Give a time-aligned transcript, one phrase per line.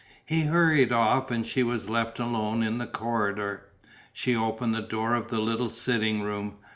[0.25, 3.67] He hurried off and she was left alone in the corridor.
[4.11, 6.55] She opened the door of the little sitting room.